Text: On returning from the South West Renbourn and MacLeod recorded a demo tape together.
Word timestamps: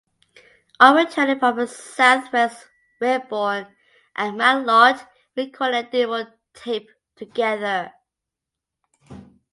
On 0.79 0.95
returning 0.95 1.37
from 1.37 1.57
the 1.57 1.67
South 1.67 2.33
West 2.33 2.67
Renbourn 2.99 3.71
and 4.15 4.35
MacLeod 4.35 4.99
recorded 5.37 5.89
a 5.89 5.91
demo 5.91 6.25
tape 6.55 6.89
together. 7.15 7.93